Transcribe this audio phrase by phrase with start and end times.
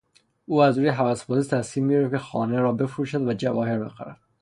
[0.45, 4.19] او از روی هوسبازی تصمیم گرفت که خانه را بفروشد و جواهر بخرد.